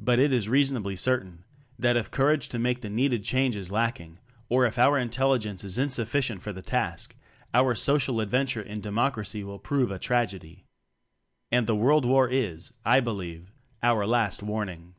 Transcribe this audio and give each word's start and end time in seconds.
But, 0.00 0.18
it 0.18 0.32
is 0.32 0.48
reasonably 0.48 0.96
certain, 0.96 1.44
that, 1.78 1.96
if 1.96 2.10
courage 2.10 2.48
to 2.48 2.58
make 2.58 2.80
the 2.80 2.90
needed 2.90 3.22
change 3.22 3.54
is 3.54 3.70
lacking, 3.70 4.18
or 4.48 4.66
if 4.66 4.76
our 4.76 4.98
intelligence 4.98 5.62
is 5.62 5.78
insufficient 5.78 6.42
for 6.42 6.52
the 6.52 6.62
task, 6.62 7.14
our 7.54 7.76
social 7.76 8.20
adventure 8.20 8.60
in 8.60 8.80
Democracy 8.80 9.44
will 9.44 9.60
prove 9.60 9.92
a 9.92 10.00
tragedy. 10.00 10.64
And 11.52 11.68
the 11.68 11.76
world 11.76 12.04
war 12.04 12.28
is, 12.28 12.72
I 12.84 12.98
believe, 12.98 13.52
our 13.84 14.04
last 14.04 14.42
warning. 14.42 14.96